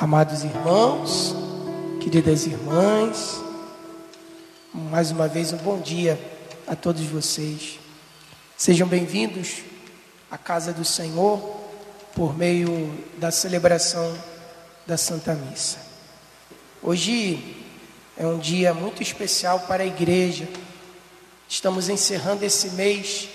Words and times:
Amados 0.00 0.44
irmãos, 0.44 1.36
queridas 2.00 2.46
irmãs, 2.46 3.38
mais 4.72 5.10
uma 5.10 5.28
vez 5.28 5.52
um 5.52 5.58
bom 5.58 5.78
dia 5.78 6.18
a 6.66 6.74
todos 6.74 7.02
vocês. 7.02 7.78
Sejam 8.56 8.88
bem-vindos 8.88 9.56
à 10.30 10.38
casa 10.38 10.72
do 10.72 10.86
Senhor 10.86 11.38
por 12.14 12.34
meio 12.34 12.98
da 13.18 13.30
celebração 13.30 14.16
da 14.86 14.96
Santa 14.96 15.34
Missa. 15.34 15.80
Hoje 16.82 17.62
é 18.16 18.26
um 18.26 18.38
dia 18.38 18.72
muito 18.72 19.02
especial 19.02 19.60
para 19.68 19.82
a 19.82 19.86
igreja. 19.86 20.48
Estamos 21.46 21.90
encerrando 21.90 22.42
esse 22.42 22.70
mês 22.70 23.28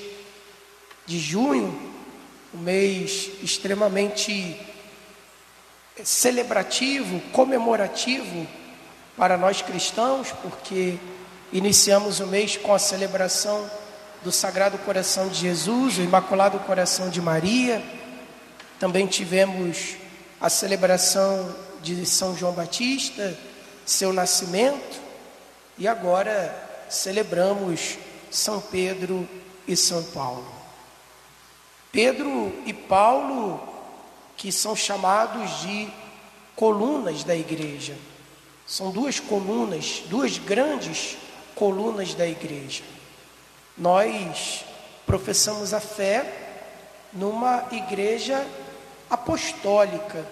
de 1.06 1.20
junho, 1.20 1.80
um 2.52 2.58
mês 2.58 3.30
extremamente 3.44 4.65
celebrativo, 6.04 7.20
comemorativo 7.32 8.48
para 9.16 9.38
nós 9.38 9.62
cristãos, 9.62 10.32
porque 10.42 10.98
iniciamos 11.54 12.20
o 12.20 12.28
mês 12.28 12.58
com 12.58 12.74
a 12.74 12.80
celebração 12.80 13.70
do 14.24 14.32
Sagrado 14.32 14.78
Coração 14.80 15.30
de 15.30 15.36
Jesus, 15.36 15.98
o 15.98 16.02
Imaculado 16.02 16.60
Coração 16.60 17.10
de 17.10 17.22
Maria. 17.22 17.82
Também 18.80 19.08
tivemos 19.08 19.96
a 20.42 20.50
celebração 20.50 21.56
de 21.82 22.06
São 22.06 22.36
João 22.36 22.52
Batista, 22.52 23.38
seu 23.86 24.12
nascimento, 24.12 25.00
e 25.78 25.88
agora 25.88 26.54
celebramos 26.90 27.98
São 28.30 28.60
Pedro 28.60 29.28
e 29.68 29.78
São 29.78 30.04
Paulo. 30.04 30.52
Pedro 31.92 32.54
e 32.66 32.74
Paulo 32.74 33.75
que 34.38 34.52
são 34.52 34.76
chamados 34.76 35.62
de 35.62 35.88
colunas 36.56 37.24
da 37.24 37.36
igreja. 37.36 37.96
São 38.66 38.92
duas 38.92 39.20
colunas, 39.20 40.04
duas 40.08 40.38
grandes 40.38 41.18
colunas 41.54 42.14
da 42.14 42.28
igreja. 42.28 42.84
Nós 43.78 44.66
professamos 45.06 45.74
a 45.74 45.80
fé 45.80 46.46
numa 47.14 47.68
igreja 47.72 48.46
apostólica, 49.10 50.26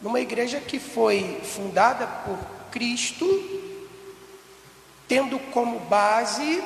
numa 0.00 0.20
igreja 0.20 0.60
que 0.60 0.78
foi 0.78 1.40
fundada 1.42 2.06
por 2.06 2.38
Cristo, 2.70 3.26
tendo 5.08 5.38
como 5.50 5.80
base 5.80 6.62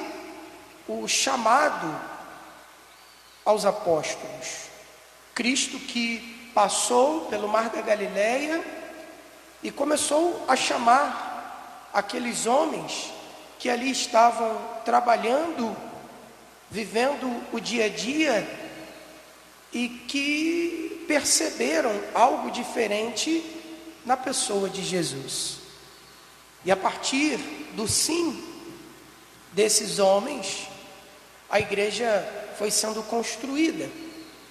o 0.86 1.08
chamado 1.08 1.98
aos 3.44 3.64
apóstolos. 3.64 4.68
Cristo 5.34 5.78
que 5.78 6.33
passou 6.54 7.22
pelo 7.22 7.48
mar 7.48 7.68
da 7.68 7.82
Galileia 7.82 8.64
e 9.62 9.70
começou 9.70 10.44
a 10.46 10.54
chamar 10.54 11.90
aqueles 11.92 12.46
homens 12.46 13.12
que 13.58 13.68
ali 13.68 13.90
estavam 13.90 14.60
trabalhando, 14.84 15.76
vivendo 16.70 17.42
o 17.52 17.58
dia 17.58 17.86
a 17.86 17.88
dia 17.88 18.46
e 19.72 19.88
que 19.88 21.04
perceberam 21.08 21.92
algo 22.14 22.50
diferente 22.50 23.44
na 24.04 24.16
pessoa 24.16 24.68
de 24.68 24.82
Jesus. 24.82 25.56
E 26.64 26.70
a 26.70 26.76
partir 26.76 27.38
do 27.74 27.88
sim 27.88 28.42
desses 29.52 29.98
homens, 29.98 30.68
a 31.50 31.58
igreja 31.60 32.26
foi 32.58 32.70
sendo 32.70 33.02
construída. 33.02 33.88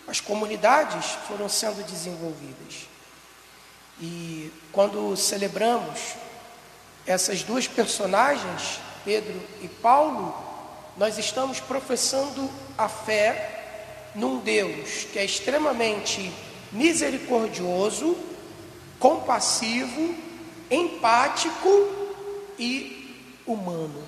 As 0.07 0.19
comunidades 0.19 1.05
foram 1.27 1.47
sendo 1.47 1.83
desenvolvidas. 1.85 2.87
E 4.01 4.51
quando 4.71 5.15
celebramos 5.15 6.15
essas 7.05 7.43
duas 7.43 7.67
personagens, 7.67 8.79
Pedro 9.05 9.41
e 9.61 9.67
Paulo, 9.67 10.35
nós 10.97 11.17
estamos 11.17 11.59
professando 11.59 12.49
a 12.77 12.87
fé 12.87 14.11
num 14.15 14.39
Deus 14.39 15.05
que 15.11 15.19
é 15.19 15.25
extremamente 15.25 16.31
misericordioso, 16.71 18.17
compassivo, 18.99 20.15
empático 20.69 21.87
e 22.58 23.42
humano. 23.45 24.03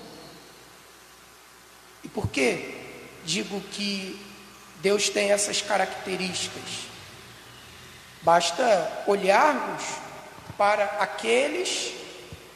E 2.02 2.08
por 2.08 2.28
que 2.28 2.74
digo 3.24 3.60
que 3.72 4.25
Deus 4.80 5.08
tem 5.08 5.32
essas 5.32 5.60
características. 5.62 6.86
Basta 8.22 9.04
olharmos 9.06 9.82
para 10.56 10.84
aqueles 11.00 11.92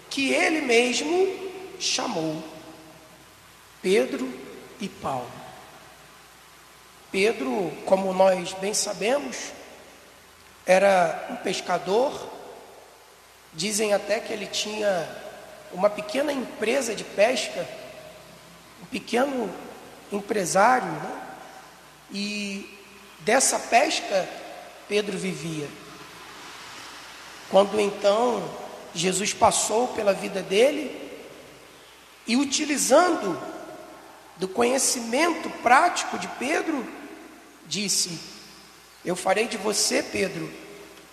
que 0.08 0.32
Ele 0.32 0.60
mesmo 0.60 1.50
chamou, 1.78 2.42
Pedro 3.80 4.32
e 4.80 4.88
Paulo. 4.88 5.30
Pedro, 7.10 7.72
como 7.86 8.12
nós 8.12 8.52
bem 8.54 8.72
sabemos, 8.72 9.36
era 10.64 11.26
um 11.30 11.36
pescador, 11.36 12.28
dizem 13.52 13.92
até 13.92 14.20
que 14.20 14.32
ele 14.32 14.46
tinha 14.46 15.08
uma 15.72 15.90
pequena 15.90 16.32
empresa 16.32 16.94
de 16.94 17.02
pesca, 17.02 17.66
um 18.82 18.86
pequeno 18.86 19.52
empresário, 20.12 20.86
né? 20.86 21.29
E 22.12 22.78
dessa 23.20 23.58
pesca 23.58 24.28
Pedro 24.88 25.16
vivia. 25.16 25.68
Quando 27.50 27.80
então 27.80 28.42
Jesus 28.94 29.32
passou 29.32 29.88
pela 29.88 30.12
vida 30.12 30.42
dele 30.42 31.10
e 32.26 32.36
utilizando 32.36 33.40
do 34.36 34.48
conhecimento 34.48 35.48
prático 35.62 36.18
de 36.18 36.26
Pedro, 36.26 36.86
disse: 37.66 38.18
Eu 39.04 39.14
farei 39.14 39.46
de 39.46 39.56
você, 39.56 40.02
Pedro, 40.02 40.50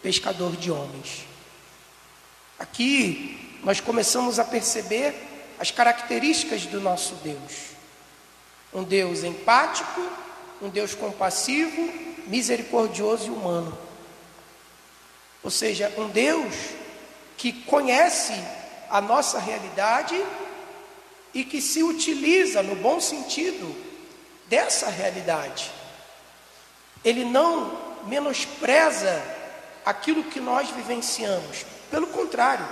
pescador 0.02 0.56
de 0.56 0.72
homens. 0.72 1.26
Aqui 2.58 3.60
nós 3.64 3.80
começamos 3.80 4.40
a 4.40 4.44
perceber 4.44 5.14
as 5.60 5.70
características 5.72 6.66
do 6.66 6.82
nosso 6.82 7.16
Deus. 7.16 7.76
Um 8.74 8.84
Deus 8.84 9.24
empático, 9.24 10.02
um 10.62 10.70
Deus 10.70 10.94
compassivo, 10.94 11.90
misericordioso 12.28 13.28
e 13.28 13.30
humano. 13.30 13.78
Ou 15.44 15.52
seja, 15.52 15.94
um 15.98 16.08
Deus 16.10 16.54
que 17.38 17.52
conhece 17.52 18.34
a 18.90 19.00
nossa 19.00 19.40
realidade 19.40 20.20
e 21.34 21.44
que 21.44 21.62
se 21.62 21.84
utiliza 21.84 22.64
no 22.64 22.76
bom 22.76 23.00
sentido 23.00 23.76
dessa 24.48 24.90
realidade. 24.90 25.72
Ele 27.04 27.24
não 27.24 27.78
menospreza 28.08 29.24
aquilo 29.86 30.24
que 30.24 30.40
nós 30.40 30.70
vivenciamos, 30.72 31.66
pelo 31.92 32.08
contrário, 32.08 32.68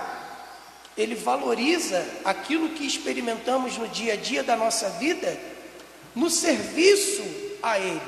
ele 0.96 1.14
valoriza 1.14 2.06
aquilo 2.24 2.70
que 2.70 2.86
experimentamos 2.86 3.76
no 3.76 3.86
dia 3.88 4.14
a 4.14 4.16
dia 4.16 4.42
da 4.42 4.56
nossa 4.56 4.88
vida 4.90 5.38
no 6.14 6.30
serviço 6.30 7.22
a 7.66 7.78
Ele. 7.80 8.00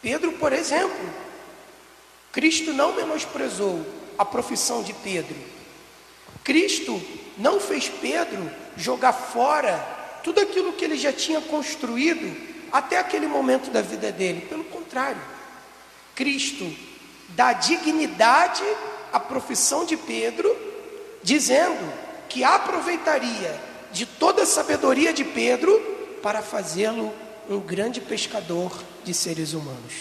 Pedro, 0.00 0.32
por 0.32 0.52
exemplo, 0.52 1.12
Cristo 2.32 2.72
não 2.72 2.94
menosprezou 2.94 3.84
a 4.16 4.24
profissão 4.24 4.82
de 4.82 4.94
Pedro. 4.94 5.36
Cristo 6.42 7.00
não 7.36 7.60
fez 7.60 7.88
Pedro 7.88 8.50
jogar 8.76 9.12
fora 9.12 9.76
tudo 10.24 10.40
aquilo 10.40 10.72
que 10.72 10.84
ele 10.84 10.96
já 10.96 11.12
tinha 11.12 11.40
construído 11.42 12.34
até 12.72 12.98
aquele 12.98 13.26
momento 13.26 13.70
da 13.70 13.82
vida 13.82 14.10
dele. 14.10 14.46
Pelo 14.48 14.64
contrário, 14.64 15.20
Cristo 16.14 16.74
dá 17.30 17.52
dignidade 17.52 18.64
à 19.12 19.20
profissão 19.20 19.84
de 19.84 19.96
Pedro, 19.96 20.56
dizendo 21.22 21.92
que 22.28 22.42
aproveitaria 22.42 23.60
de 23.92 24.06
toda 24.06 24.42
a 24.42 24.46
sabedoria 24.46 25.12
de 25.12 25.24
Pedro 25.24 25.78
para 26.22 26.40
fazê-lo 26.42 27.12
um 27.48 27.60
grande 27.60 28.00
pescador 28.00 28.72
de 29.04 29.14
seres 29.14 29.54
humanos. 29.54 29.94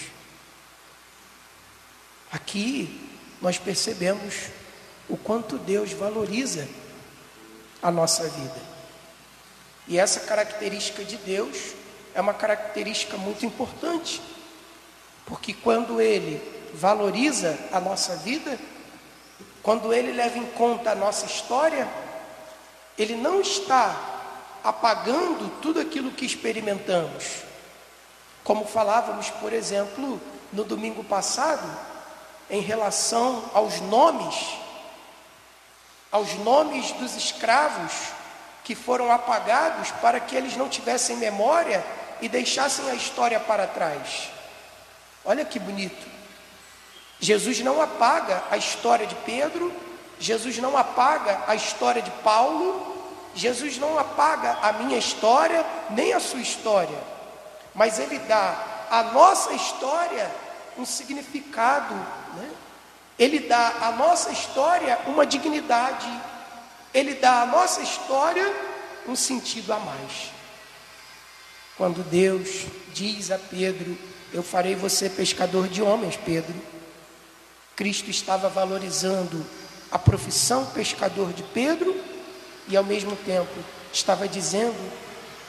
Aqui 2.32 3.10
nós 3.42 3.58
percebemos 3.58 4.48
o 5.08 5.16
quanto 5.16 5.58
Deus 5.58 5.94
valoriza 5.94 6.68
a 7.82 7.90
nossa 7.90 8.28
vida. 8.28 8.62
E 9.88 9.98
essa 9.98 10.22
característica 10.22 11.06
de 11.06 11.16
Deus 11.18 11.74
é 12.14 12.20
uma 12.20 12.34
característica 12.34 13.16
muito 13.16 13.46
importante, 13.46 14.22
porque 15.26 15.54
quando 15.54 16.02
Ele 16.02 16.42
valoriza 16.74 17.58
a 17.72 17.80
nossa 17.80 18.18
vida, 18.18 18.60
quando 19.64 19.94
Ele 19.94 20.12
leva 20.12 20.38
em 20.38 20.46
conta 20.48 20.92
a 20.92 20.96
nossa 20.96 21.26
história, 21.26 21.88
Ele 22.98 23.16
não 23.16 23.40
está 23.40 24.17
apagando 24.68 25.50
tudo 25.62 25.80
aquilo 25.80 26.12
que 26.12 26.26
experimentamos. 26.26 27.44
Como 28.44 28.66
falávamos, 28.66 29.30
por 29.30 29.54
exemplo, 29.54 30.22
no 30.52 30.66
domingo 30.66 31.06
passado, 31.06 31.66
em 32.50 32.60
relação 32.60 33.50
aos 33.54 33.80
nomes, 33.80 34.36
aos 36.12 36.34
nomes 36.40 36.92
dos 36.92 37.16
escravos 37.16 37.94
que 38.66 38.76
foram 38.76 39.10
apagados 39.10 39.90
para 40.02 40.20
que 40.20 40.36
eles 40.36 40.58
não 40.58 40.68
tivessem 40.68 41.16
memória 41.16 41.82
e 42.20 42.28
deixassem 42.28 42.90
a 42.90 42.94
história 42.94 43.40
para 43.40 43.68
trás. 43.68 44.30
Olha 45.24 45.46
que 45.46 45.60
bonito. 45.60 46.06
Jesus 47.22 47.62
não 47.62 47.82
apaga 47.82 48.44
a 48.52 48.58
história 48.58 49.08
de 49.08 49.16
Pedro, 49.16 49.72
Jesus 50.20 50.58
não 50.58 50.78
apaga 50.78 51.46
a 51.48 51.56
história 51.56 52.02
de 52.02 52.12
Paulo, 52.12 52.97
Jesus 53.38 53.78
não 53.78 54.00
apaga 54.00 54.58
a 54.64 54.74
minha 54.74 54.98
história, 54.98 55.64
nem 55.92 56.12
a 56.12 56.20
sua 56.20 56.42
história, 56.42 56.98
mas 57.76 58.00
Ele 58.00 58.18
dá 58.18 58.88
à 58.90 59.04
nossa 59.04 59.54
história 59.54 60.30
um 60.76 60.84
significado, 60.84 61.94
né? 62.36 62.50
Ele 63.18 63.42
dá 63.42 63.76
à 63.82 63.92
nossa 63.92 64.32
história 64.32 64.98
uma 65.06 65.24
dignidade, 65.24 66.10
Ele 66.92 67.14
dá 67.14 67.44
à 67.44 67.46
nossa 67.46 67.82
história 67.82 68.52
um 69.08 69.16
sentido 69.16 69.72
a 69.72 69.80
mais. 69.80 70.32
Quando 71.78 72.04
Deus 72.10 72.66
diz 72.92 73.30
a 73.30 73.38
Pedro: 73.38 73.96
Eu 74.34 74.42
farei 74.42 74.74
você 74.74 75.12
pescador 75.12 75.68
de 75.68 75.84
homens, 75.84 76.18
Pedro. 76.18 76.56
Cristo 77.76 78.10
estava 78.10 78.50
valorizando 78.50 79.46
a 79.92 80.00
profissão 80.00 80.66
pescador 80.66 81.32
de 81.34 81.44
Pedro 81.44 82.07
e 82.68 82.76
ao 82.76 82.84
mesmo 82.84 83.16
tempo 83.16 83.54
estava 83.94 84.28
dizendo 84.28 84.78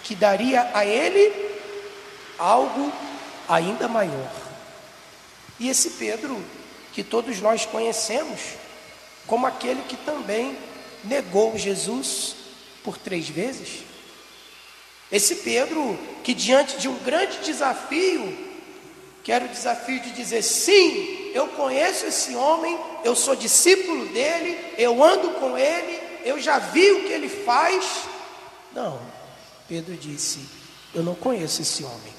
que 0.02 0.14
daria 0.14 0.70
a 0.72 0.84
ele 0.84 1.32
algo 2.38 2.92
ainda 3.48 3.88
maior. 3.88 4.30
E 5.58 5.68
esse 5.68 5.90
Pedro, 5.90 6.42
que 6.92 7.02
todos 7.02 7.40
nós 7.40 7.66
conhecemos, 7.66 8.40
como 9.26 9.46
aquele 9.46 9.82
que 9.82 9.96
também 9.96 10.56
negou 11.04 11.56
Jesus 11.58 12.36
por 12.82 12.96
três 12.96 13.28
vezes. 13.28 13.84
Esse 15.10 15.36
Pedro, 15.36 15.98
que 16.22 16.34
diante 16.34 16.76
de 16.78 16.88
um 16.88 16.96
grande 16.98 17.38
desafio, 17.38 18.36
que 19.24 19.32
era 19.32 19.44
o 19.44 19.48
desafio 19.48 20.00
de 20.00 20.10
dizer: 20.12 20.42
sim, 20.42 21.32
eu 21.34 21.48
conheço 21.48 22.06
esse 22.06 22.34
homem, 22.34 22.78
eu 23.04 23.16
sou 23.16 23.34
discípulo 23.34 24.06
dele, 24.06 24.58
eu 24.76 25.02
ando 25.02 25.30
com 25.32 25.56
ele, 25.56 26.00
eu 26.28 26.38
já 26.38 26.58
vi 26.58 26.90
o 26.92 27.04
que 27.04 27.12
ele 27.12 27.28
faz. 27.28 28.04
Não, 28.74 29.00
Pedro 29.66 29.96
disse: 29.96 30.46
Eu 30.94 31.02
não 31.02 31.14
conheço 31.14 31.62
esse 31.62 31.82
homem. 31.82 32.12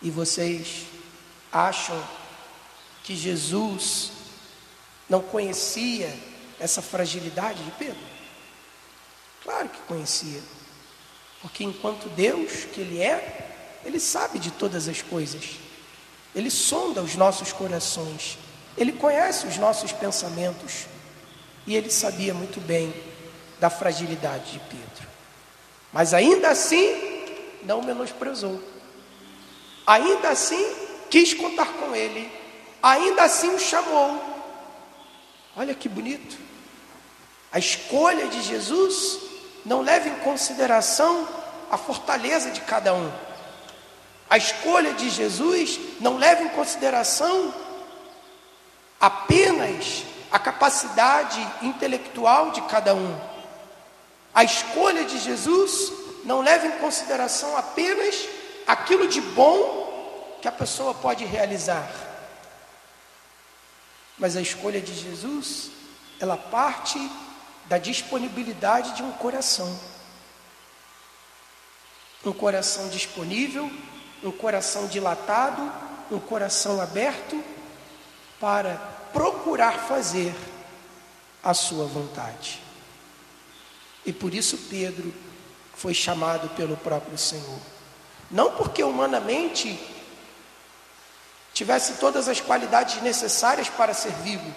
E 0.00 0.10
vocês 0.10 0.86
acham 1.52 2.02
que 3.02 3.14
Jesus 3.14 4.10
não 5.08 5.20
conhecia 5.20 6.18
essa 6.58 6.80
fragilidade 6.80 7.62
de 7.62 7.70
Pedro? 7.72 8.14
Claro 9.42 9.68
que 9.68 9.80
conhecia, 9.82 10.40
porque 11.42 11.62
enquanto 11.62 12.08
Deus 12.08 12.64
que 12.64 12.80
Ele 12.80 13.02
é, 13.02 13.80
Ele 13.84 14.00
sabe 14.00 14.38
de 14.38 14.50
todas 14.50 14.88
as 14.88 15.02
coisas, 15.02 15.56
Ele 16.34 16.50
sonda 16.50 17.02
os 17.02 17.14
nossos 17.16 17.52
corações, 17.52 18.38
Ele 18.78 18.92
conhece 18.92 19.46
os 19.46 19.58
nossos 19.58 19.92
pensamentos. 19.92 20.86
E 21.66 21.74
ele 21.74 21.90
sabia 21.90 22.34
muito 22.34 22.60
bem 22.60 22.94
da 23.58 23.70
fragilidade 23.70 24.52
de 24.52 24.58
Pedro. 24.58 25.08
Mas 25.92 26.12
ainda 26.12 26.50
assim, 26.50 27.14
não 27.62 27.82
menosprezou. 27.82 28.60
Ainda 29.86 30.30
assim, 30.30 30.64
quis 31.10 31.32
contar 31.34 31.66
com 31.74 31.94
ele. 31.94 32.30
Ainda 32.82 33.22
assim, 33.22 33.48
o 33.48 33.58
chamou. 33.58 34.20
Olha 35.56 35.74
que 35.74 35.88
bonito. 35.88 36.36
A 37.52 37.58
escolha 37.58 38.26
de 38.26 38.42
Jesus 38.42 39.20
não 39.64 39.80
leva 39.82 40.08
em 40.08 40.16
consideração 40.16 41.26
a 41.70 41.78
fortaleza 41.78 42.50
de 42.50 42.60
cada 42.60 42.92
um. 42.92 43.10
A 44.28 44.36
escolha 44.36 44.92
de 44.92 45.08
Jesus 45.08 45.78
não 46.00 46.18
leva 46.18 46.42
em 46.42 46.48
consideração 46.48 47.54
apenas 49.00 50.04
a 50.34 50.38
capacidade 50.40 51.40
intelectual 51.62 52.50
de 52.50 52.60
cada 52.62 52.92
um. 52.92 53.16
A 54.34 54.42
escolha 54.42 55.04
de 55.04 55.16
Jesus 55.20 55.92
não 56.24 56.40
leva 56.40 56.66
em 56.66 56.72
consideração 56.72 57.56
apenas 57.56 58.16
aquilo 58.66 59.06
de 59.06 59.20
bom 59.20 60.36
que 60.42 60.48
a 60.48 60.50
pessoa 60.50 60.92
pode 60.92 61.24
realizar. 61.24 61.88
Mas 64.18 64.36
a 64.36 64.40
escolha 64.42 64.80
de 64.80 64.92
Jesus, 64.92 65.70
ela 66.18 66.36
parte 66.36 66.98
da 67.66 67.78
disponibilidade 67.78 68.96
de 68.96 69.04
um 69.04 69.12
coração. 69.12 69.78
Um 72.24 72.32
coração 72.32 72.88
disponível, 72.88 73.70
um 74.20 74.32
coração 74.32 74.88
dilatado, 74.88 75.72
um 76.10 76.18
coração 76.18 76.80
aberto 76.80 77.40
para 78.40 79.03
procurar 79.14 79.86
fazer 79.86 80.34
a 81.42 81.54
sua 81.54 81.86
vontade. 81.86 82.60
E 84.04 84.12
por 84.12 84.34
isso 84.34 84.58
Pedro 84.68 85.14
foi 85.74 85.94
chamado 85.94 86.48
pelo 86.50 86.76
próprio 86.76 87.16
Senhor. 87.16 87.58
Não 88.30 88.52
porque 88.52 88.82
humanamente 88.82 89.78
tivesse 91.52 91.94
todas 91.94 92.28
as 92.28 92.40
qualidades 92.40 93.00
necessárias 93.00 93.68
para 93.68 93.94
ser 93.94 94.12
vivo. 94.12 94.52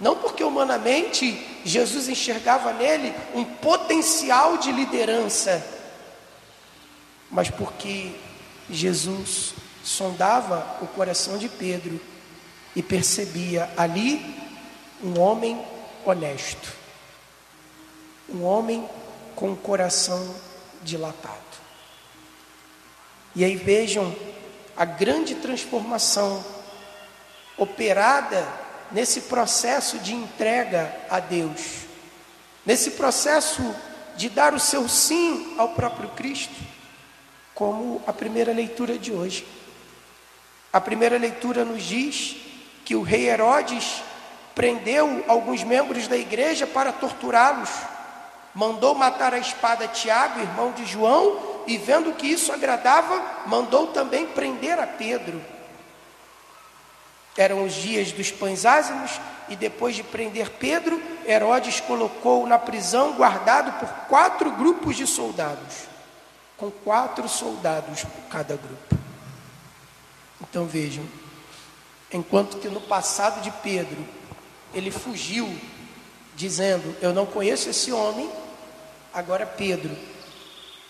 Não 0.00 0.16
porque 0.16 0.44
humanamente 0.44 1.60
Jesus 1.64 2.08
enxergava 2.08 2.72
nele 2.72 3.14
um 3.34 3.44
potencial 3.44 4.58
de 4.58 4.70
liderança, 4.70 5.64
mas 7.30 7.50
porque 7.50 8.14
Jesus 8.70 9.54
sondava 9.82 10.78
o 10.82 10.86
coração 10.86 11.38
de 11.38 11.48
Pedro 11.48 12.00
e 12.74 12.82
percebia 12.82 13.70
ali 13.76 14.36
um 15.02 15.18
homem 15.18 15.64
honesto, 16.04 16.72
um 18.28 18.44
homem 18.44 18.88
com 19.34 19.52
o 19.52 19.56
coração 19.56 20.34
dilatado. 20.82 21.36
E 23.34 23.44
aí 23.44 23.56
vejam 23.56 24.14
a 24.76 24.84
grande 24.84 25.36
transformação 25.36 26.44
operada 27.56 28.46
nesse 28.90 29.22
processo 29.22 29.98
de 29.98 30.14
entrega 30.14 30.94
a 31.10 31.20
Deus, 31.20 31.86
nesse 32.64 32.92
processo 32.92 33.62
de 34.16 34.28
dar 34.28 34.54
o 34.54 34.60
seu 34.60 34.88
sim 34.88 35.54
ao 35.58 35.70
próprio 35.70 36.08
Cristo, 36.10 36.54
como 37.54 38.02
a 38.06 38.12
primeira 38.12 38.52
leitura 38.52 38.98
de 38.98 39.12
hoje. 39.12 39.46
A 40.72 40.80
primeira 40.80 41.16
leitura 41.18 41.64
nos 41.64 41.82
diz 41.82 42.36
que 42.88 42.96
o 42.96 43.02
rei 43.02 43.28
Herodes 43.28 44.02
prendeu 44.54 45.22
alguns 45.28 45.62
membros 45.62 46.08
da 46.08 46.16
igreja 46.16 46.66
para 46.66 46.90
torturá-los. 46.90 47.68
Mandou 48.54 48.94
matar 48.94 49.34
a 49.34 49.38
espada 49.38 49.86
Tiago, 49.86 50.40
irmão 50.40 50.72
de 50.72 50.86
João, 50.86 51.38
e 51.66 51.76
vendo 51.76 52.14
que 52.14 52.26
isso 52.26 52.50
agradava, 52.50 53.22
mandou 53.44 53.88
também 53.88 54.24
prender 54.28 54.80
a 54.80 54.86
Pedro. 54.86 55.38
Eram 57.36 57.62
os 57.62 57.74
dias 57.74 58.10
dos 58.10 58.30
pães 58.30 58.64
ázimos, 58.64 59.20
e 59.50 59.54
depois 59.54 59.94
de 59.94 60.02
prender 60.02 60.48
Pedro, 60.52 60.98
Herodes 61.26 61.80
colocou 61.80 62.46
na 62.46 62.58
prisão, 62.58 63.12
guardado 63.12 63.70
por 63.78 63.88
quatro 64.08 64.50
grupos 64.52 64.96
de 64.96 65.06
soldados, 65.06 65.84
com 66.56 66.70
quatro 66.70 67.28
soldados 67.28 68.02
por 68.04 68.22
cada 68.30 68.56
grupo. 68.56 68.96
Então 70.40 70.64
vejam, 70.64 71.04
Enquanto 72.12 72.58
que 72.58 72.68
no 72.68 72.80
passado 72.80 73.42
de 73.42 73.50
Pedro, 73.62 74.06
ele 74.72 74.90
fugiu, 74.90 75.48
dizendo: 76.34 76.96
Eu 77.00 77.12
não 77.12 77.26
conheço 77.26 77.68
esse 77.68 77.92
homem. 77.92 78.30
Agora 79.12 79.46
Pedro 79.46 79.96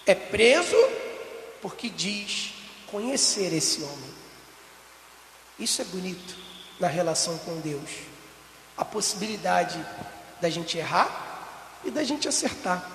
é 0.07 0.15
preso 0.15 0.77
porque 1.61 1.89
diz 1.89 2.55
conhecer 2.91 3.53
esse 3.53 3.83
homem. 3.83 4.15
Isso 5.59 5.83
é 5.83 5.85
bonito 5.85 6.37
na 6.79 6.87
relação 6.87 7.37
com 7.39 7.61
Deus. 7.61 7.91
A 8.77 8.85
possibilidade 8.85 9.85
da 10.41 10.49
gente 10.49 10.79
errar 10.79 11.81
e 11.85 11.91
da 11.91 12.05
gente 12.05 12.29
acertar. 12.29 12.89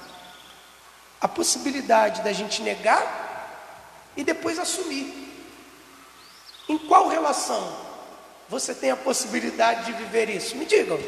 A 1.20 1.28
possibilidade 1.28 2.22
da 2.22 2.32
gente 2.32 2.62
negar 2.62 4.12
e 4.16 4.24
depois 4.24 4.58
assumir. 4.60 5.22
Em 6.70 6.78
qual 6.78 7.10
relação? 7.10 7.83
Você 8.50 8.74
tem 8.74 8.92
a 8.92 8.96
possibilidade 8.96 9.86
de 9.86 9.94
viver 9.94 10.30
isso? 10.30 10.56
Me 10.56 10.66
digam, 10.66 11.00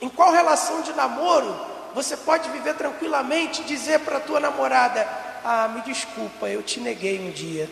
em 0.00 0.08
qual 0.08 0.32
relação 0.32 0.82
de 0.82 0.92
namoro 0.92 1.54
você 1.94 2.16
pode 2.16 2.50
viver 2.50 2.74
tranquilamente 2.74 3.62
e 3.62 3.64
dizer 3.64 4.00
para 4.00 4.18
a 4.18 4.20
tua 4.20 4.40
namorada: 4.40 5.08
Ah, 5.44 5.68
me 5.68 5.80
desculpa, 5.82 6.48
eu 6.48 6.62
te 6.62 6.80
neguei 6.80 7.20
um 7.20 7.30
dia. 7.30 7.70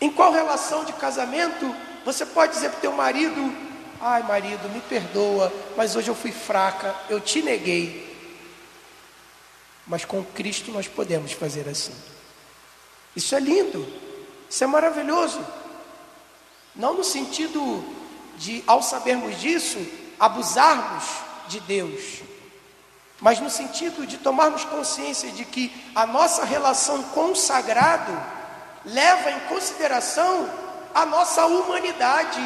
Em 0.00 0.10
qual 0.10 0.32
relação 0.32 0.84
de 0.84 0.92
casamento 0.94 1.74
você 2.04 2.24
pode 2.24 2.54
dizer 2.54 2.70
para 2.70 2.78
o 2.78 2.80
teu 2.80 2.92
marido: 2.92 3.54
Ai, 4.00 4.22
marido, 4.22 4.68
me 4.70 4.80
perdoa, 4.80 5.52
mas 5.76 5.94
hoje 5.94 6.08
eu 6.08 6.14
fui 6.14 6.32
fraca, 6.32 6.96
eu 7.08 7.20
te 7.20 7.42
neguei. 7.42 8.08
Mas 9.86 10.04
com 10.04 10.24
Cristo 10.24 10.70
nós 10.70 10.88
podemos 10.88 11.32
fazer 11.32 11.68
assim. 11.68 11.94
Isso 13.14 13.34
é 13.34 13.40
lindo, 13.40 13.86
isso 14.48 14.64
é 14.64 14.66
maravilhoso. 14.66 15.44
Não 16.74 16.94
no 16.94 17.04
sentido 17.04 17.84
de, 18.36 18.62
ao 18.66 18.82
sabermos 18.82 19.40
disso, 19.40 19.78
abusarmos 20.18 21.04
de 21.48 21.60
Deus, 21.60 22.20
mas 23.20 23.38
no 23.38 23.50
sentido 23.50 24.06
de 24.06 24.16
tomarmos 24.16 24.64
consciência 24.64 25.30
de 25.30 25.44
que 25.44 25.70
a 25.94 26.06
nossa 26.06 26.44
relação 26.44 27.02
com 27.02 27.32
o 27.32 27.36
sagrado 27.36 28.12
leva 28.84 29.30
em 29.30 29.40
consideração 29.40 30.48
a 30.94 31.04
nossa 31.04 31.44
humanidade. 31.46 32.40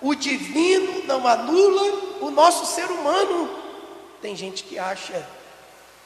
O 0.00 0.14
divino 0.14 1.04
não 1.06 1.26
anula 1.26 2.18
o 2.20 2.30
nosso 2.30 2.66
ser 2.66 2.86
humano. 2.86 3.50
Tem 4.22 4.34
gente 4.34 4.64
que 4.64 4.78
acha 4.78 5.26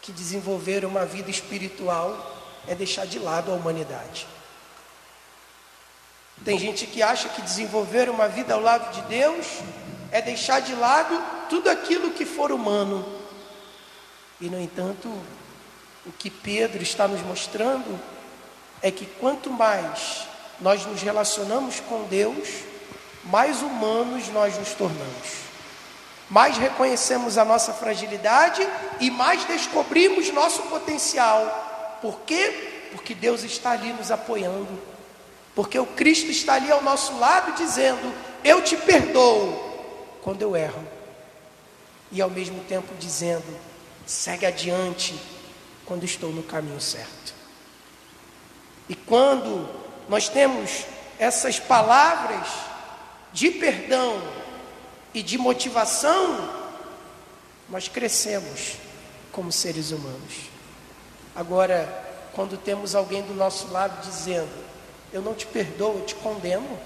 que 0.02 0.12
desenvolver 0.12 0.84
uma 0.84 1.04
vida 1.04 1.30
espiritual 1.30 2.36
é 2.66 2.74
deixar 2.74 3.06
de 3.06 3.18
lado 3.18 3.52
a 3.52 3.54
humanidade. 3.54 4.26
Tem 6.44 6.58
gente 6.58 6.86
que 6.86 7.02
acha 7.02 7.28
que 7.28 7.42
desenvolver 7.42 8.08
uma 8.08 8.28
vida 8.28 8.54
ao 8.54 8.60
lado 8.60 8.92
de 8.92 9.02
Deus 9.02 9.46
é 10.10 10.22
deixar 10.22 10.60
de 10.60 10.74
lado 10.74 11.20
tudo 11.48 11.68
aquilo 11.68 12.10
que 12.10 12.24
for 12.24 12.52
humano. 12.52 13.04
E, 14.40 14.48
no 14.48 14.60
entanto, 14.60 15.08
o 16.06 16.12
que 16.12 16.30
Pedro 16.30 16.82
está 16.82 17.06
nos 17.06 17.20
mostrando 17.22 17.98
é 18.80 18.90
que 18.90 19.04
quanto 19.04 19.50
mais 19.50 20.26
nós 20.60 20.86
nos 20.86 21.02
relacionamos 21.02 21.80
com 21.80 22.04
Deus, 22.04 22.48
mais 23.24 23.62
humanos 23.62 24.28
nós 24.28 24.56
nos 24.58 24.72
tornamos. 24.72 25.48
Mais 26.30 26.56
reconhecemos 26.56 27.38
a 27.38 27.44
nossa 27.44 27.72
fragilidade 27.72 28.66
e 29.00 29.10
mais 29.10 29.44
descobrimos 29.44 30.32
nosso 30.32 30.62
potencial. 30.62 31.98
Por 32.00 32.20
quê? 32.20 32.88
Porque 32.92 33.14
Deus 33.14 33.42
está 33.44 33.70
ali 33.70 33.92
nos 33.92 34.10
apoiando. 34.10 34.87
Porque 35.58 35.76
o 35.76 35.86
Cristo 35.86 36.30
está 36.30 36.54
ali 36.54 36.70
ao 36.70 36.80
nosso 36.84 37.18
lado 37.18 37.56
dizendo: 37.56 38.14
Eu 38.44 38.62
te 38.62 38.76
perdoo 38.76 39.58
quando 40.22 40.40
eu 40.40 40.54
erro. 40.54 40.86
E 42.12 42.22
ao 42.22 42.30
mesmo 42.30 42.62
tempo 42.62 42.94
dizendo: 42.96 43.58
Segue 44.06 44.46
adiante 44.46 45.20
quando 45.84 46.04
estou 46.04 46.30
no 46.30 46.44
caminho 46.44 46.80
certo. 46.80 47.34
E 48.88 48.94
quando 48.94 49.68
nós 50.08 50.28
temos 50.28 50.84
essas 51.18 51.58
palavras 51.58 52.46
de 53.32 53.50
perdão 53.50 54.22
e 55.12 55.24
de 55.24 55.36
motivação, 55.36 56.48
nós 57.68 57.88
crescemos 57.88 58.76
como 59.32 59.50
seres 59.50 59.90
humanos. 59.90 60.34
Agora, 61.34 62.06
quando 62.32 62.56
temos 62.56 62.94
alguém 62.94 63.22
do 63.22 63.34
nosso 63.34 63.66
lado 63.72 64.08
dizendo, 64.08 64.67
eu 65.12 65.22
não 65.22 65.34
te 65.34 65.46
perdoo, 65.46 65.98
eu 65.98 66.04
te 66.04 66.14
condeno. 66.14 66.78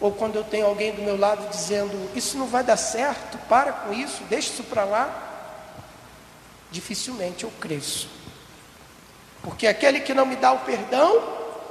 Ou 0.00 0.12
quando 0.12 0.36
eu 0.36 0.44
tenho 0.44 0.66
alguém 0.66 0.92
do 0.92 1.02
meu 1.02 1.18
lado 1.18 1.48
dizendo, 1.48 2.10
isso 2.14 2.38
não 2.38 2.46
vai 2.46 2.62
dar 2.62 2.76
certo, 2.76 3.36
para 3.48 3.72
com 3.72 3.92
isso, 3.92 4.22
deixa 4.24 4.52
isso 4.52 4.62
para 4.64 4.84
lá. 4.84 5.24
Dificilmente 6.70 7.44
eu 7.44 7.52
cresço. 7.60 8.08
Porque 9.42 9.66
aquele 9.66 10.00
que 10.00 10.14
não 10.14 10.26
me 10.26 10.36
dá 10.36 10.52
o 10.52 10.60
perdão, 10.60 11.22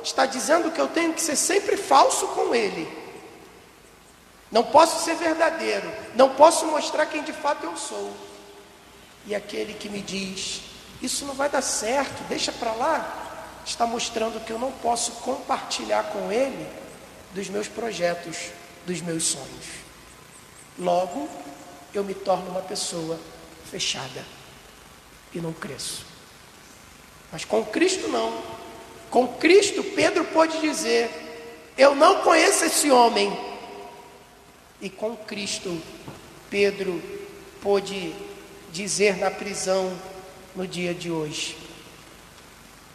está 0.03 0.25
dizendo 0.25 0.71
que 0.71 0.79
eu 0.79 0.87
tenho 0.87 1.13
que 1.13 1.21
ser 1.21 1.35
sempre 1.35 1.77
falso 1.77 2.27
com 2.29 2.53
ele. 2.53 2.87
Não 4.51 4.63
posso 4.63 5.03
ser 5.03 5.15
verdadeiro, 5.15 5.89
não 6.15 6.29
posso 6.35 6.65
mostrar 6.65 7.05
quem 7.05 7.23
de 7.23 7.33
fato 7.33 7.65
eu 7.65 7.75
sou. 7.75 8.13
E 9.25 9.35
aquele 9.35 9.73
que 9.73 9.89
me 9.89 10.01
diz, 10.01 10.61
isso 11.01 11.25
não 11.25 11.33
vai 11.33 11.49
dar 11.49 11.61
certo, 11.61 12.23
deixa 12.29 12.51
para 12.51 12.71
lá, 12.71 13.26
está 13.67 13.85
mostrando 13.85 14.43
que 14.43 14.51
eu 14.51 14.57
não 14.57 14.71
posso 14.71 15.11
compartilhar 15.11 16.03
com 16.03 16.31
ele 16.31 16.67
dos 17.33 17.49
meus 17.49 17.67
projetos, 17.67 18.49
dos 18.85 19.01
meus 19.01 19.25
sonhos. 19.25 19.65
Logo, 20.79 21.27
eu 21.93 22.03
me 22.03 22.13
torno 22.13 22.49
uma 22.49 22.61
pessoa 22.61 23.19
fechada 23.69 24.23
e 25.33 25.39
não 25.39 25.51
cresço. 25.51 26.05
Mas 27.31 27.43
com 27.43 27.63
Cristo 27.65 28.07
não. 28.07 28.41
Com 29.09 29.27
Cristo, 29.27 29.83
Pedro 29.83 30.23
pôde 30.25 30.59
dizer: 30.61 31.09
Eu 31.77 31.93
não 31.93 32.21
conheço 32.21 32.63
esse 32.63 32.89
homem. 32.89 33.37
E 34.79 34.89
com 34.89 35.15
Cristo, 35.15 35.81
Pedro 36.49 37.01
pôde 37.61 38.15
dizer 38.71 39.17
na 39.17 39.29
prisão 39.29 39.91
no 40.55 40.65
dia 40.65 40.93
de 40.93 41.11
hoje: 41.11 41.57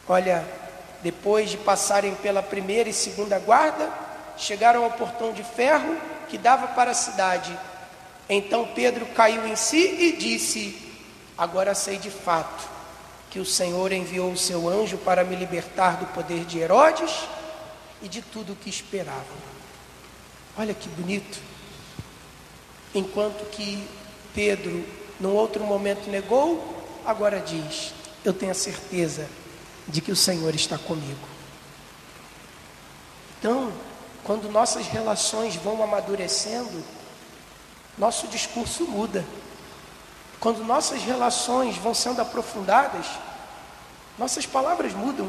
Olha, 0.08 0.61
depois 1.02 1.50
de 1.50 1.56
passarem 1.56 2.14
pela 2.16 2.42
primeira 2.42 2.88
e 2.88 2.92
segunda 2.92 3.38
guarda, 3.38 3.90
chegaram 4.36 4.84
ao 4.84 4.92
portão 4.92 5.32
de 5.32 5.42
ferro 5.42 5.96
que 6.28 6.38
dava 6.38 6.68
para 6.68 6.92
a 6.92 6.94
cidade. 6.94 7.56
Então 8.28 8.68
Pedro 8.74 9.04
caiu 9.06 9.46
em 9.46 9.56
si 9.56 9.78
e 9.78 10.12
disse: 10.12 10.78
Agora 11.36 11.74
sei 11.74 11.98
de 11.98 12.10
fato 12.10 12.68
que 13.30 13.40
o 13.40 13.44
Senhor 13.44 13.92
enviou 13.92 14.30
o 14.30 14.36
seu 14.36 14.68
anjo 14.68 14.96
para 14.98 15.24
me 15.24 15.34
libertar 15.34 15.96
do 15.96 16.06
poder 16.06 16.44
de 16.44 16.58
Herodes 16.58 17.26
e 18.00 18.08
de 18.08 18.22
tudo 18.22 18.52
o 18.52 18.56
que 18.56 18.70
esperavam. 18.70 19.52
Olha 20.56 20.74
que 20.74 20.88
bonito. 20.88 21.40
Enquanto 22.94 23.44
que 23.50 23.88
Pedro, 24.34 24.84
num 25.18 25.34
outro 25.34 25.64
momento, 25.64 26.10
negou, 26.10 26.84
agora 27.04 27.40
diz: 27.40 27.92
Eu 28.24 28.32
tenho 28.32 28.52
a 28.52 28.54
certeza 28.54 29.28
de 29.88 30.00
que 30.00 30.12
o 30.12 30.16
Senhor 30.16 30.54
está 30.54 30.78
comigo. 30.78 31.28
Então, 33.38 33.72
quando 34.24 34.50
nossas 34.50 34.86
relações 34.86 35.56
vão 35.56 35.82
amadurecendo, 35.82 36.82
nosso 37.98 38.28
discurso 38.28 38.84
muda. 38.84 39.24
Quando 40.38 40.64
nossas 40.64 41.02
relações 41.02 41.76
vão 41.76 41.94
sendo 41.94 42.20
aprofundadas, 42.20 43.06
nossas 44.18 44.46
palavras 44.46 44.92
mudam. 44.92 45.28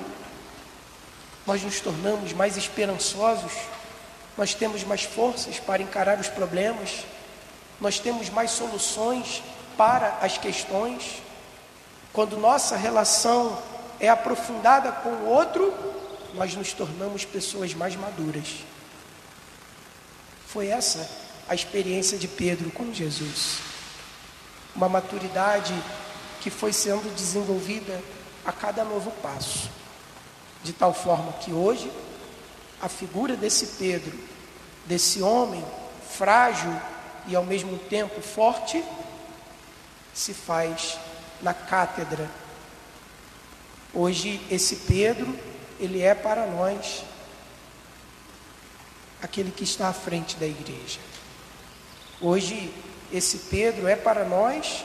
Nós 1.45 1.61
nos 1.61 1.79
tornamos 1.79 2.33
mais 2.33 2.55
esperançosos, 2.55 3.51
nós 4.37 4.53
temos 4.53 4.83
mais 4.83 5.03
forças 5.03 5.59
para 5.59 5.83
encarar 5.83 6.19
os 6.19 6.29
problemas, 6.29 7.05
nós 7.81 7.99
temos 7.99 8.29
mais 8.29 8.51
soluções 8.51 9.43
para 9.75 10.17
as 10.21 10.37
questões. 10.37 11.21
Quando 12.13 12.37
nossa 12.37 12.77
relação 12.77 13.57
é 13.99 14.09
aprofundada 14.09 14.91
com 14.91 15.09
o 15.09 15.25
outro, 15.25 15.73
nós 16.33 16.55
nos 16.55 16.73
tornamos 16.73 17.25
pessoas 17.25 17.73
mais 17.73 17.95
maduras. 17.95 18.63
Foi 20.47 20.67
essa 20.67 21.09
a 21.47 21.55
experiência 21.55 22.17
de 22.17 22.27
Pedro 22.27 22.71
com 22.71 22.93
Jesus 22.93 23.73
uma 24.75 24.89
maturidade 24.89 25.73
que 26.41 26.49
foi 26.49 26.73
sendo 26.73 27.13
desenvolvida 27.15 28.01
a 28.45 28.51
cada 28.51 28.83
novo 28.83 29.11
passo, 29.21 29.69
de 30.63 30.73
tal 30.73 30.93
forma 30.93 31.31
que 31.33 31.53
hoje 31.53 31.91
a 32.81 32.89
figura 32.89 33.35
desse 33.35 33.67
Pedro, 33.77 34.17
desse 34.85 35.21
homem 35.21 35.63
frágil 36.09 36.73
e 37.27 37.35
ao 37.35 37.45
mesmo 37.45 37.77
tempo 37.77 38.21
forte, 38.21 38.83
se 40.13 40.33
faz 40.33 40.97
na 41.41 41.53
cátedra. 41.53 42.29
Hoje 43.93 44.41
esse 44.49 44.77
Pedro, 44.77 45.37
ele 45.79 46.01
é 46.01 46.15
para 46.15 46.47
nós 46.47 47.03
aquele 49.21 49.51
que 49.51 49.63
está 49.63 49.87
à 49.87 49.93
frente 49.93 50.35
da 50.37 50.47
igreja. 50.47 50.99
Hoje 52.19 52.73
esse 53.11 53.37
Pedro 53.37 53.87
é 53.87 53.95
para 53.95 54.25
nós 54.25 54.83